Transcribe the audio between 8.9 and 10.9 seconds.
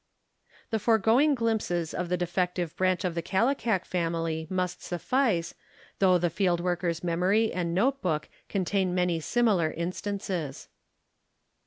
many similar instances.